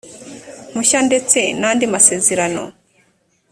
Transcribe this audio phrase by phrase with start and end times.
[0.71, 2.63] mpushya ndetse n andi masezerano